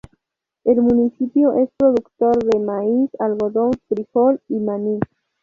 El 0.63 0.81
municipio 0.81 1.53
es 1.53 1.69
productor 1.77 2.43
de 2.45 2.57
maíz, 2.59 3.11
algodón, 3.19 3.69
frijol 3.87 4.41
y 4.47 4.55
maní. 4.55 4.99